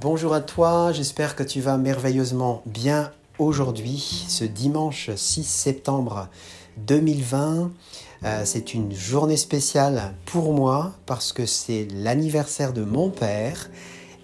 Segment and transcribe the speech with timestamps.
[0.00, 6.28] bonjour à toi, j'espère que tu vas merveilleusement bien aujourd'hui, ce dimanche 6 septembre
[6.78, 7.70] 2020.
[8.24, 13.68] Euh, c'est une journée spéciale pour moi parce que c'est l'anniversaire de mon père.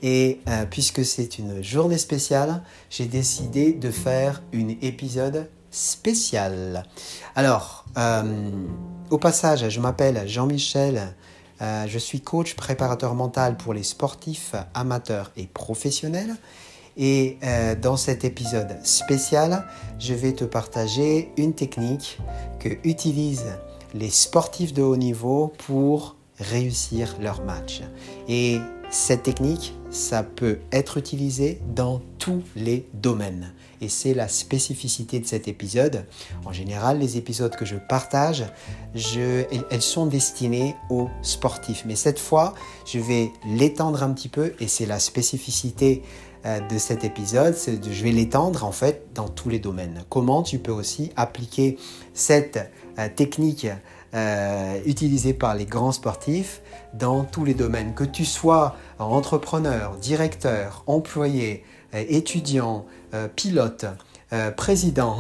[0.03, 6.85] Et euh, puisque c'est une journée spéciale, j'ai décidé de faire un épisode spécial.
[7.35, 8.51] Alors, euh,
[9.11, 11.15] au passage, je m'appelle Jean-Michel.
[11.61, 16.37] Je suis coach préparateur mental pour les sportifs amateurs et professionnels.
[16.97, 17.39] Et
[17.83, 19.67] dans cet épisode spécial,
[19.99, 22.19] je vais te partager une technique
[22.59, 23.45] que utilise
[23.95, 27.83] les sportifs de haut niveau pour réussir leur match.
[28.29, 28.59] Et
[28.91, 33.53] cette technique, ça peut être utilisé dans tous les domaines.
[33.81, 36.07] Et c'est la spécificité de cet épisode.
[36.45, 38.45] En général, les épisodes que je partage,
[38.95, 41.85] elles sont destinées aux sportifs.
[41.87, 46.03] Mais cette fois, je vais l'étendre un petit peu et c'est la spécificité
[46.47, 47.57] euh, de cet épisode.
[47.57, 50.05] Je vais l'étendre en fait dans tous les domaines.
[50.09, 51.77] Comment tu peux aussi appliquer
[52.15, 53.67] cette euh, technique
[54.15, 56.63] euh, utilisée par les grands sportifs
[56.95, 57.95] dans tous les domaines.
[57.95, 62.87] Que tu sois entrepreneur, directeur, employé, étudiant,
[63.35, 63.87] pilote,
[64.57, 65.19] président,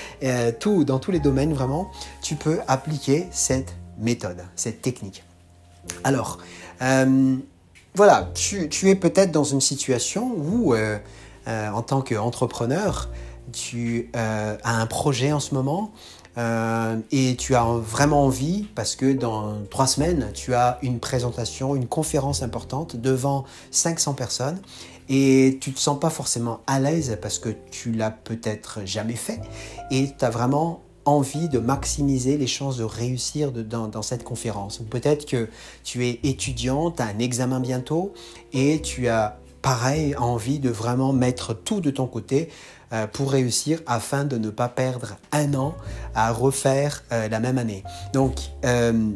[0.60, 1.90] tout, dans tous les domaines vraiment,
[2.22, 5.24] tu peux appliquer cette méthode, cette technique.
[6.04, 6.38] Alors,
[7.94, 10.74] voilà, tu, es peut-être dans une situation où,
[11.46, 13.10] en tant qu'entrepreneur,
[13.52, 15.92] tu as un projet en ce moment
[16.38, 21.74] euh, et tu as vraiment envie, parce que dans trois semaines, tu as une présentation,
[21.74, 24.60] une conférence importante devant 500 personnes,
[25.08, 29.40] et tu te sens pas forcément à l'aise parce que tu l'as peut-être jamais fait,
[29.90, 34.80] et tu as vraiment envie de maximiser les chances de réussir dans, dans, cette conférence.
[34.80, 35.48] Ou peut-être que
[35.82, 38.12] tu es étudiant, tu as un examen bientôt,
[38.52, 42.50] et tu as pareil envie de vraiment mettre tout de ton côté
[42.92, 45.74] euh, pour réussir afin de ne pas perdre un an
[46.14, 47.84] à refaire euh, la même année.
[48.12, 49.10] Donc, euh,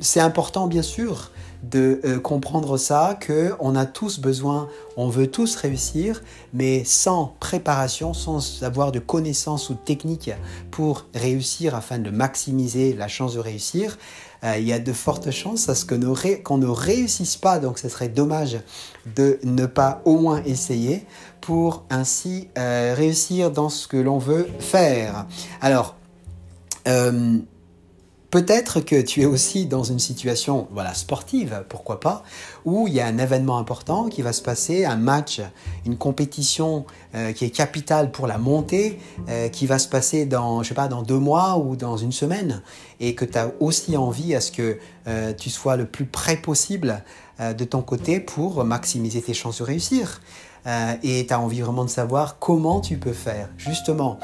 [0.00, 1.30] c'est important bien sûr
[1.62, 8.14] de comprendre ça, que on a tous besoin, on veut tous réussir, mais sans préparation,
[8.14, 10.30] sans avoir de connaissances ou de techniques
[10.70, 13.98] pour réussir afin de maximiser la chance de réussir,
[14.44, 17.58] il y a de fortes chances à ce qu'on ne réussisse pas.
[17.58, 18.58] Donc, ce serait dommage
[19.16, 21.04] de ne pas au moins essayer
[21.40, 25.26] pour ainsi euh, réussir dans ce que l'on veut faire.
[25.60, 25.96] Alors,
[26.86, 27.38] euh,
[28.30, 32.22] Peut-être que tu es aussi dans une situation voilà, sportive, pourquoi pas,
[32.64, 35.40] où il y a un événement important qui va se passer, un match,
[35.86, 36.84] une compétition
[37.14, 38.98] euh, qui est capitale pour la montée,
[39.52, 42.62] qui va se passer dans, je sais pas, dans deux mois ou dans une semaine,
[43.00, 44.78] et que tu as aussi envie à ce que
[45.38, 47.02] tu sois le plus près possible
[47.40, 50.20] de ton côté pour maximiser tes chances de réussir.
[50.66, 53.48] Euh, et tu as envie vraiment de savoir comment tu peux faire.
[53.56, 54.18] Justement,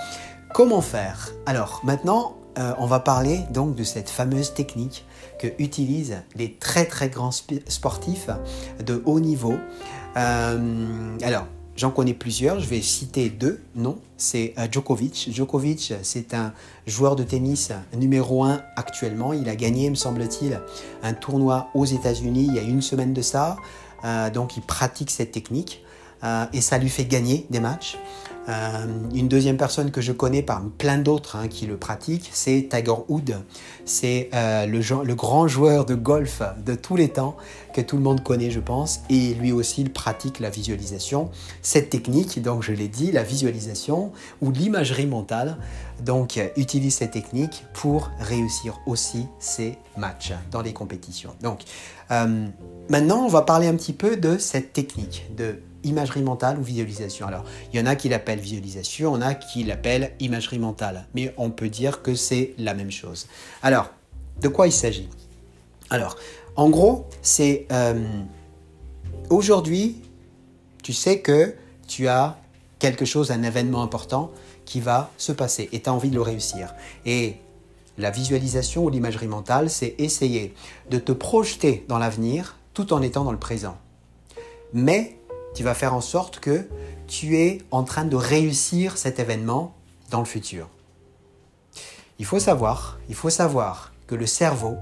[0.53, 1.31] comment faire?
[1.47, 5.05] Alors maintenant, euh, on va parler donc de cette fameuse technique
[5.39, 8.31] que utilisent les très très grands sportifs
[8.85, 9.55] de haut niveau.
[10.17, 13.99] Euh, alors, J'en connais plusieurs, je vais citer deux noms.
[14.17, 15.31] C'est Djokovic.
[15.33, 16.53] Djokovic, c'est un
[16.87, 19.33] joueur de tennis numéro un actuellement.
[19.33, 20.61] Il a gagné, me semble-t-il,
[21.03, 23.57] un tournoi aux États-Unis il y a une semaine de ça.
[24.33, 25.85] donc il pratique cette technique.
[26.25, 27.99] Euh, et ça lui fait gagner des matchs.
[28.49, 32.69] Euh, une deuxième personne que je connais parmi plein d'autres hein, qui le pratiquent, c'est
[32.69, 33.43] Tiger Woods.
[33.85, 37.37] C'est euh, le, grand joueur de golf de tous les temps
[37.75, 39.01] que tout le monde connaît, je pense.
[39.11, 41.31] Et lui aussi, il pratique la visualisation.
[41.61, 45.59] Cette technique, donc je l'ai dit, la visualisation ou l'imagerie mentale,
[46.03, 51.35] donc utilise cette technique pour réussir aussi ses matchs dans les compétitions.
[51.43, 51.63] Donc
[52.89, 57.27] maintenant, on va parler un petit peu de cette technique de imagerie mentale ou visualisation.
[57.27, 61.35] Alors, il y en a qui l'appellent visualisation, on a qui l'appellent imagerie mentale, mais
[61.37, 63.27] on peut dire que c'est la même chose.
[63.63, 63.91] Alors,
[64.41, 65.11] de quoi il s'agit?
[65.91, 66.17] Alors,
[66.57, 68.05] en gros, c'est euh,
[69.31, 70.03] aujourd'hui,
[70.83, 71.55] tu sais que
[71.89, 72.39] tu as
[72.79, 74.31] quelque chose, un événement important
[74.65, 76.75] qui va se passer et tu as envie de le réussir.
[77.07, 77.37] Et
[77.99, 80.55] la visualisation ou l'imagerie mentale, c'est essayer
[80.91, 83.77] de te projeter dans l'avenir tout en étant dans le présent.
[84.73, 85.17] Mais
[85.55, 86.69] tu vas faire en sorte que
[87.07, 89.75] tu es en train de réussir cet événement
[90.11, 90.69] dans le futur.
[92.19, 94.77] Il faut savoir, il faut savoir que le cerveau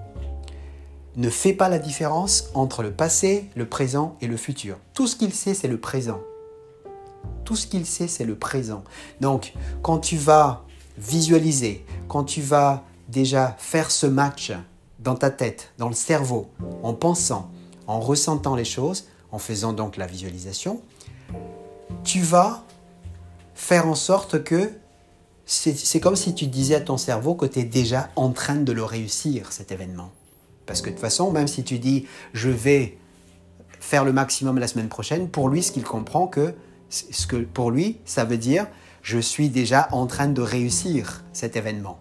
[1.17, 4.79] ne fait pas la différence entre le passé, le présent et le futur.
[4.95, 6.21] Tout ce qu'il sait, c'est le présent.
[7.45, 8.83] Tout ce qu'il sait, c'est le présent.
[9.21, 10.65] Donc, quand tu vas
[10.97, 14.53] visualiser, quand tu vas déjà faire ce match
[15.01, 16.49] dans ta tête, dans le cerveau,
[16.83, 17.51] en pensant,
[17.87, 20.81] en ressentant les choses, en faisant donc la visualisation,
[22.05, 22.65] tu vas
[23.55, 24.71] faire en sorte que
[25.45, 28.73] c'est comme si tu disais à ton cerveau que tu es déjà en train de
[28.73, 30.11] le réussir, cet événement.
[30.67, 32.99] Parce que de toute façon, même si tu dis je vais
[33.81, 36.55] faire le maximum la semaine prochaine, pour lui, ce qu'il comprend que,
[36.89, 38.67] ce que pour lui, ça veut dire
[39.03, 41.99] je suis déjà en train de réussir cet événement.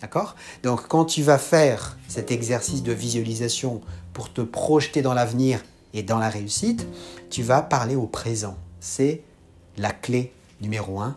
[0.00, 0.36] D'accord?
[0.62, 3.80] Donc quand tu vas faire cet exercice de visualisation
[4.12, 5.64] pour te projeter dans l'avenir
[5.94, 6.86] et dans la réussite,
[7.30, 8.56] tu vas parler au présent.
[8.78, 9.22] C'est
[9.76, 11.16] la clé numéro un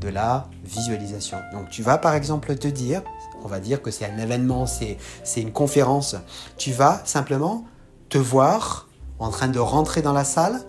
[0.00, 1.38] de la visualisation.
[1.52, 3.02] Donc tu vas par exemple te dire,
[3.44, 4.96] on va dire que c'est un événement, c'est
[5.36, 6.16] une conférence,
[6.56, 7.64] tu vas simplement
[8.08, 8.88] te voir
[9.18, 10.60] en train de rentrer dans la salle.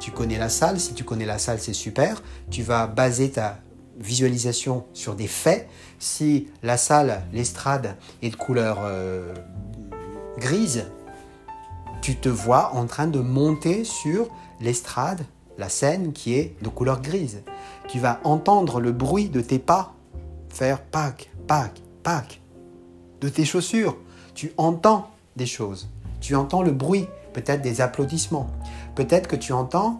[0.00, 2.22] Tu connais la salle, si tu connais la salle c'est super.
[2.50, 3.58] Tu vas baser ta
[3.98, 5.68] visualisation sur des faits.
[5.98, 9.32] Si la salle, l'estrade est de couleur euh,
[10.38, 10.84] grise,
[12.02, 14.28] tu te vois en train de monter sur
[14.60, 15.24] l'estrade,
[15.58, 17.42] la scène qui est de couleur grise.
[17.88, 19.94] Tu vas entendre le bruit de tes pas
[20.48, 21.82] faire pac, pac,
[23.20, 23.96] de tes chaussures.
[24.34, 25.88] Tu entends des choses.
[26.20, 28.50] Tu entends le bruit, peut-être des applaudissements.
[28.94, 29.98] Peut-être que tu entends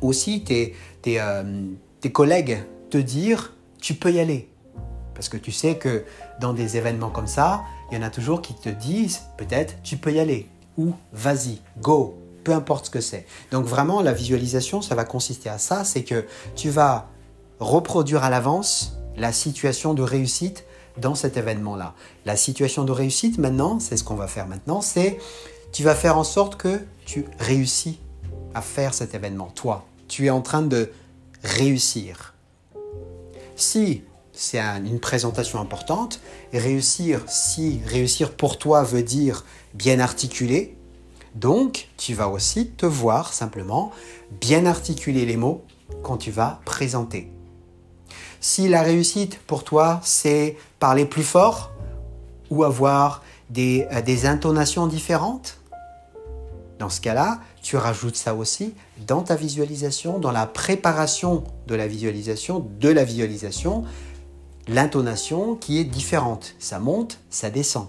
[0.00, 1.64] aussi tes, tes, euh,
[2.00, 2.58] tes collègues
[2.90, 4.48] te dire tu peux y aller.
[5.14, 6.04] Parce que tu sais que
[6.40, 9.96] dans des événements comme ça, il y en a toujours qui te disent peut-être tu
[9.96, 13.26] peux y aller ou vas-y, go, peu importe ce que c'est.
[13.52, 16.26] Donc vraiment, la visualisation, ça va consister à ça, c'est que
[16.56, 17.08] tu vas
[17.60, 20.64] reproduire à l'avance la situation de réussite
[20.98, 21.94] dans cet événement-là.
[22.24, 25.18] La situation de réussite, maintenant, c'est ce qu'on va faire maintenant, c'est
[25.72, 27.98] tu vas faire en sorte que tu réussis
[28.54, 29.50] à faire cet événement.
[29.54, 30.92] Toi, tu es en train de
[31.42, 32.34] réussir.
[33.56, 34.02] Si
[34.32, 36.20] c'est une présentation importante,
[36.52, 39.44] réussir, si réussir pour toi veut dire
[39.74, 40.76] bien articuler,
[41.34, 43.90] donc, tu vas aussi te voir simplement
[44.40, 45.64] bien articuler les mots
[46.02, 47.32] quand tu vas présenter.
[48.40, 51.72] Si la réussite pour toi, c'est parler plus fort
[52.50, 55.56] ou avoir des, euh, des intonations différentes,
[56.78, 58.74] dans ce cas-là, tu rajoutes ça aussi
[59.06, 63.84] dans ta visualisation, dans la préparation de la visualisation, de la visualisation,
[64.68, 66.54] l'intonation qui est différente.
[66.58, 67.86] Ça monte, ça descend.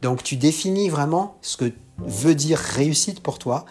[0.00, 1.72] Donc tu définis vraiment ce que
[2.06, 3.64] veut dire réussite pour toi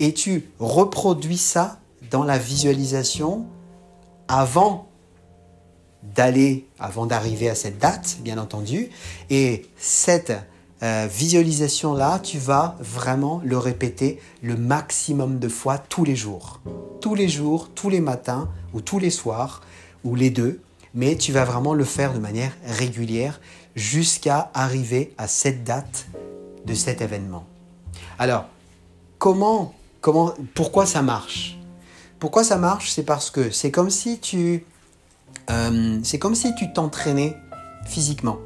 [0.00, 1.78] et tu reproduis ça
[2.10, 3.44] dans la visualisation
[4.28, 4.87] avant
[6.02, 8.88] d'aller, avant d'arriver à cette date, bien entendu.
[9.30, 10.32] Et cette
[10.82, 16.60] euh, visualisation-là, tu vas vraiment le répéter le maximum de fois tous les jours.
[17.00, 19.62] Tous les jours, tous les matins ou tous les soirs,
[20.04, 20.60] ou les deux.
[20.94, 23.40] Mais tu vas vraiment le faire de manière régulière
[23.76, 26.06] jusqu'à arriver à cette date
[26.64, 27.44] de cet événement.
[28.18, 28.46] Alors,
[29.18, 31.58] comment, comment, pourquoi ça marche?
[32.18, 32.90] Pourquoi ça marche?
[32.90, 34.64] C'est parce que c'est comme si tu,
[35.50, 37.36] euh, c'est comme si tu t'entraînais
[37.84, 38.38] physiquement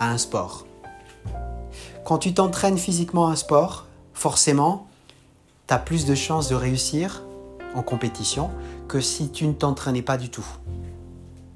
[0.00, 0.66] à un sport.
[2.04, 4.86] Quand tu t'entraînes physiquement à un sport, forcément,
[5.66, 7.22] tu as plus de chances de réussir
[7.74, 8.50] en compétition
[8.88, 10.46] que si tu ne t'entraînais pas du tout.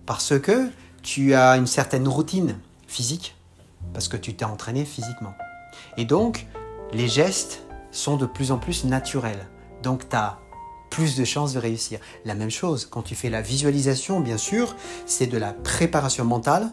[0.06, 0.68] Parce que
[1.02, 3.36] tu as une certaine routine physique,
[3.94, 5.34] parce que tu t'es entraîné physiquement.
[5.96, 6.46] Et donc,
[6.92, 7.62] les gestes
[7.92, 9.46] sont de plus en plus naturels.
[9.82, 10.39] Donc tu as
[10.90, 12.00] plus de chances de réussir.
[12.24, 16.70] La même chose, quand tu fais la visualisation, bien sûr, c'est de la préparation mentale,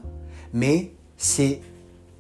[0.54, 1.62] mais c'est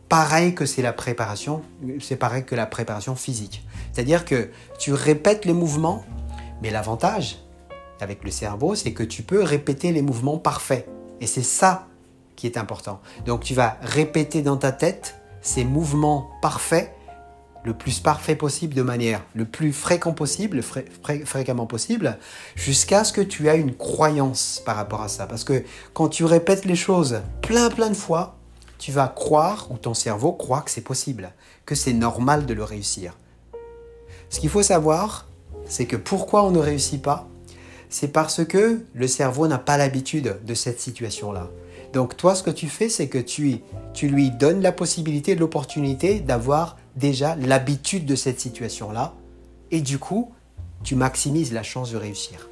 [0.07, 1.61] pareil que c'est la préparation,
[1.99, 3.65] c'est pareil que la préparation physique.
[3.91, 4.49] C'est-à-dire que
[4.79, 6.05] tu répètes les mouvements,
[6.61, 7.39] mais l'avantage
[7.99, 10.87] avec le cerveau, c'est que tu peux répéter les mouvements parfaits.
[11.19, 11.87] Et c'est ça
[12.35, 13.01] qui est important.
[13.25, 16.93] Donc tu vas répéter dans ta tête ces mouvements parfaits
[17.67, 20.61] le plus parfait possible de manière le plus fréquent possible,
[21.25, 22.17] fréquemment possible,
[22.55, 25.27] jusqu'à ce que tu aies une croyance par rapport à ça.
[25.27, 28.37] Parce que quand tu répètes les choses plein plein de fois,
[28.79, 31.33] tu vas croire, ou ton cerveau croit que c'est possible,
[31.65, 33.17] que c'est normal de le réussir.
[34.29, 35.27] Ce qu'il faut savoir,
[35.65, 37.27] c'est que pourquoi on ne réussit pas,
[37.89, 41.49] c'est parce que le cerveau n'a pas l'habitude de cette situation-là.
[41.91, 43.59] Donc toi, ce que tu fais, c'est que tu,
[43.93, 49.13] tu lui donnes la possibilité, l'opportunité d'avoir déjà l'habitude de cette situation-là.
[49.71, 50.33] Et du coup,
[50.83, 52.49] tu maximises la chance de réussir.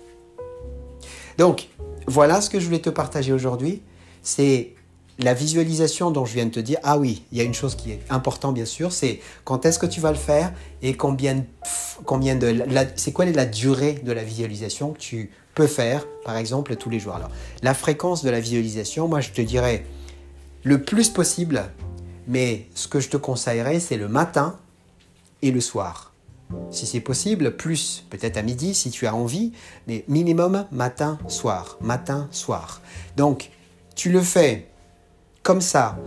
[1.37, 1.67] Donc,
[2.07, 3.81] voilà ce que je voulais te partager aujourd'hui.
[4.21, 4.73] C'est
[5.19, 6.77] la visualisation dont je viens de te dire.
[6.83, 9.79] Ah oui, il y a une chose qui est importante, bien sûr, c'est quand est-ce
[9.79, 11.45] que tu vas le faire et combien,
[12.05, 12.55] combien de...
[12.95, 16.99] C'est quoi la durée de la visualisation que tu peux faire, par exemple, tous les
[16.99, 17.15] jours.
[17.15, 17.29] Alors,
[17.63, 19.85] la fréquence de la visualisation, moi, je te dirais
[20.63, 21.63] le plus possible
[22.27, 24.58] mais ce que je te conseillerais, c'est le matin
[25.41, 26.12] et le soir.
[26.70, 29.51] si c'est possible, plus peut-être à midi si tu as envie,
[29.88, 32.82] mais minimum matin, soir, matin, soir.
[33.17, 33.50] Donc,
[33.96, 34.67] tu le fais
[35.41, 35.98] comme ça,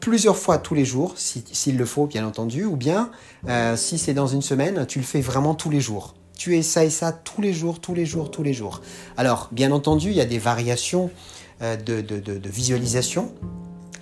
[0.00, 3.10] plusieurs fois tous les jours, s'il le faut, bien entendu, ou bien
[3.48, 6.14] euh, si c'est dans une semaine, tu le fais vraiment tous les jours.
[6.38, 8.82] Tu essayes ça tous les jours, tous les jours, tous les jours.
[9.16, 11.10] Alors, bien entendu, il y a des variations
[11.62, 13.32] euh, de, visualisation.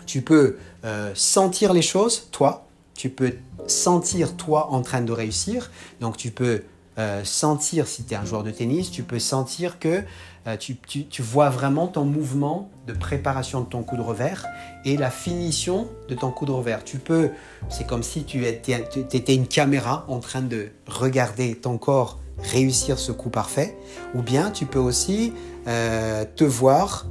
[0.06, 2.66] Tu peux euh, sentir les choses, toi.
[2.94, 3.34] Tu peux
[3.66, 5.70] sentir toi en train de réussir.
[6.00, 6.62] Donc, tu peux
[6.98, 10.02] euh, sentir, si tu es un joueur de tennis, tu peux sentir que
[10.46, 14.44] euh, tu, vois vraiment ton mouvement de préparation de ton coup de revers
[14.84, 16.84] et la finition de ton coup de revers.
[16.84, 17.30] Tu peux,
[17.70, 23.12] c'est comme si tu étais, une caméra en train de regarder ton corps réussir ce
[23.12, 23.76] coup parfait,
[24.14, 25.32] ou bien tu peux aussi
[25.64, 27.06] te voir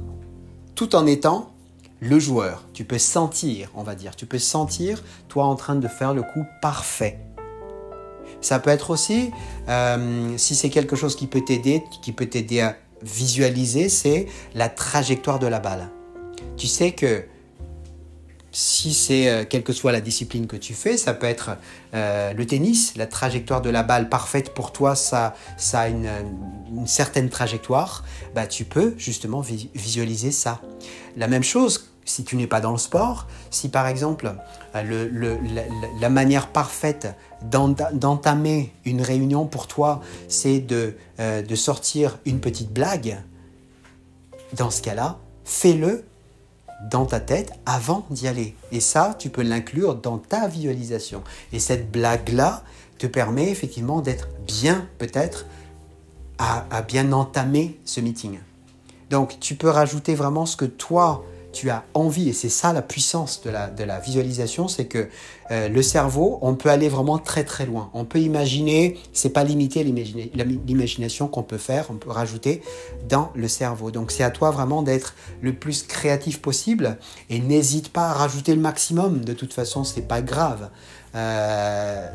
[0.74, 1.53] tout en étant
[2.04, 2.64] le joueur.
[2.74, 6.22] Tu peux sentir, on va dire, tu peux sentir toi en train de faire le
[6.22, 7.18] coup parfait.
[8.40, 9.30] Ça peut être aussi,
[9.68, 14.68] euh, si c'est quelque chose qui peut t'aider, qui peut t'aider à visualiser, c'est la
[14.68, 15.88] trajectoire de la balle.
[16.58, 17.24] Tu sais que
[18.52, 21.56] si c'est euh, quelle que soit la discipline que tu fais, ça peut être
[21.94, 26.08] euh, le tennis, la trajectoire de la balle parfaite pour toi, ça, ça a une,
[26.86, 30.60] certaine trajectoire, bah, tu peux justement visualiser ça.
[31.16, 34.34] La même chose si tu n'es pas dans le sport, si par exemple
[34.74, 35.38] euh,
[36.00, 43.22] la, manière parfaite d'entamer une réunion pour toi, c'est euh, de, sortir une petite blague,
[44.56, 46.04] dans ce cas-là, fais-le
[46.90, 48.54] dans ta tête avant d'y aller.
[48.72, 51.22] Et ça, tu peux l'inclure dans ta visualisation.
[51.52, 52.62] Et cette blague-là
[52.98, 55.46] te permet effectivement d'être bien, peut-être,
[56.38, 58.38] à bien entamer ce meeting.
[59.10, 62.82] Donc, tu peux rajouter vraiment ce que toi, tu as envie, et c'est ça la
[62.82, 65.08] puissance de la, visualisation, c'est que
[65.50, 67.90] euh, le cerveau, on peut aller vraiment très très loin.
[67.94, 72.60] On peut imaginer, c'est pas limité l'imagination qu'on peut faire, on peut rajouter
[73.08, 73.90] dans le cerveau.
[73.90, 76.98] Donc c'est à toi vraiment d'être le plus créatif possible
[77.30, 79.24] et n'hésite pas à rajouter le maximum.
[79.24, 80.70] De toute façon, c'est pas grave.
[81.14, 82.08] Euh,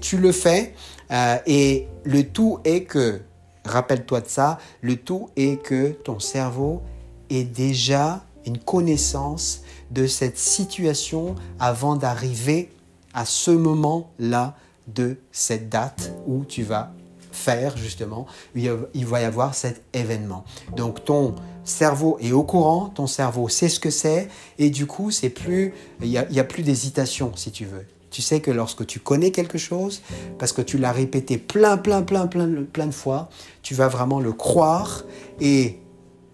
[0.00, 0.74] tu le fais
[1.12, 3.20] euh, et le tout est que,
[3.64, 6.82] rappelle-toi de ça, le tout est que ton cerveau
[7.30, 12.70] est déjà une connaissance de cette situation avant d'arriver
[13.12, 14.56] à ce moment-là
[14.88, 16.92] de cette date où tu vas
[17.32, 20.44] faire justement, il va y avoir cet événement.
[20.76, 21.34] Donc ton
[21.64, 25.74] cerveau est au courant, ton cerveau sait ce que c'est, et du coup, c'est plus,
[26.00, 27.86] il n'y a, a, plus d'hésitation si tu veux.
[28.10, 30.02] Tu sais que lorsque tu connais quelque chose,
[30.38, 33.28] parce que tu l'as répété plein, plein, plein, plein, plein de fois,
[33.62, 35.04] tu vas vraiment le croire
[35.40, 35.80] et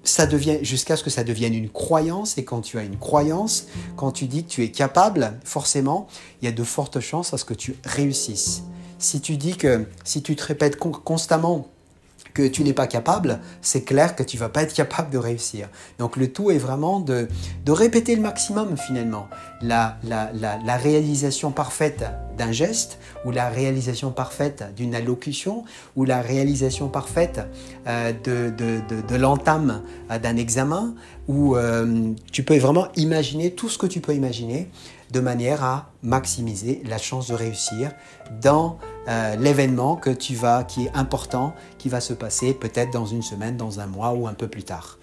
[0.03, 3.67] ça devient jusqu'à ce que ça devienne une croyance et quand tu as une croyance,
[3.97, 6.07] quand tu dis que tu es capable, forcément,
[6.41, 8.63] il y a de fortes chances à ce que tu réussisses.
[8.99, 11.69] Si tu dis que si tu te répètes constamment
[12.35, 15.69] que tu n'es pas capable, c'est clair que tu vas pas être capable de réussir.
[15.99, 17.29] Donc le tout est vraiment de,
[17.69, 19.29] répéter le maximum finalement.
[19.63, 22.05] La, la, la, réalisation parfaite
[22.37, 25.65] d'un geste ou la réalisation parfaite d'une allocution
[25.97, 27.41] ou la réalisation parfaite
[27.87, 30.95] euh, de l'entame euh, d'un examen
[31.29, 34.69] où euh, tu peux vraiment imaginer tout ce que tu peux imaginer
[35.13, 37.93] de manière à maximiser la chance de réussir
[38.43, 38.79] dans
[39.11, 43.23] euh, l'événement que tu vas, qui est important, qui va se passer peut-être dans une
[43.23, 44.99] semaine, dans un mois ou un peu plus tard.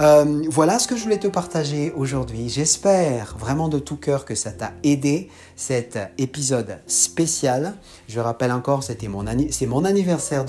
[0.00, 2.48] Euh, voilà ce que je voulais te partager aujourd'hui.
[2.48, 7.74] J'espère vraiment de tout cœur que ça t'a aidé cet épisode spécial.
[8.08, 10.46] Je rappelle encore, c'était mon c'est anniversaire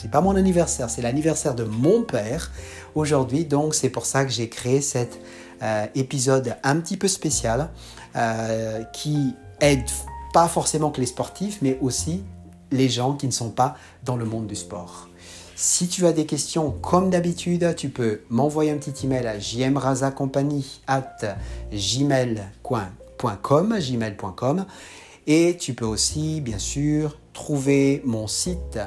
[0.00, 2.50] c'est pas mon anniversaire, c'est l'anniversaire de mon père
[2.96, 3.44] aujourd'hui.
[3.44, 5.20] Donc c'est pour ça que j'ai créé cet
[5.62, 7.68] euh, épisode un petit peu spécial
[8.92, 9.88] qui aide
[10.32, 12.22] pas forcément que les sportifs, mais aussi
[12.70, 15.08] les gens qui ne sont pas dans le monde du sport.
[15.54, 20.58] Si tu as des questions, comme d'habitude, tu peux m'envoyer un petit email à gmail.com
[23.78, 24.66] gmail.com
[25.26, 28.78] et tu peux aussi, bien sûr, trouver mon site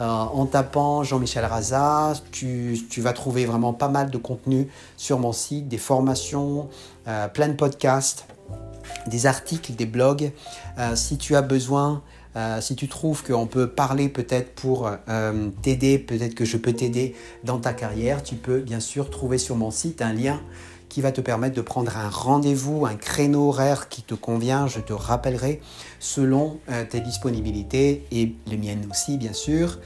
[0.00, 2.14] euh, en tapant Jean-Michel Raza.
[2.32, 6.68] Tu, vas trouver vraiment pas mal de contenu sur mon site, des formations,
[7.06, 8.26] euh, plein de podcasts
[9.06, 10.32] des articles, des blogs.
[10.78, 12.02] Euh, si tu as besoin,
[12.36, 16.72] euh, si tu trouves qu'on peut parler peut-être pour euh, t'aider, peut-être que je peux
[16.72, 20.40] t'aider dans ta carrière, tu peux bien sûr trouver sur mon site un lien
[20.88, 24.66] qui va te permettre de prendre un rendez-vous, un créneau horaire qui te convient.
[24.66, 25.60] Je te rappellerai
[25.98, 26.58] selon
[26.88, 29.78] tes disponibilités et les miennes aussi, bien sûr.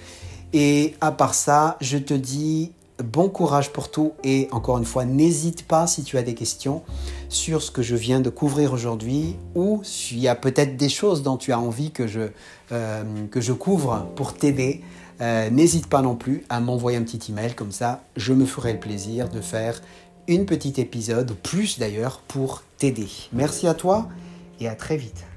[0.52, 2.72] Et à part ça, je te dis
[3.02, 6.82] bon courage pour tout et encore une fois, n'hésite pas si tu as des questions
[7.28, 11.22] sur ce que je viens de couvrir aujourd'hui ou s'il y a peut-être des choses
[11.22, 12.28] dont tu as envie que je,
[12.72, 13.02] euh,
[13.58, 14.82] couvre pour t'aider.
[15.20, 18.72] Euh, n'hésite pas non plus à m'envoyer un petit email, comme ça je me ferai
[18.72, 19.80] le plaisir de faire
[20.28, 23.08] une petite épisode, plus d'ailleurs, pour t'aider.
[23.32, 24.08] Merci à toi
[24.60, 25.29] et à très vite.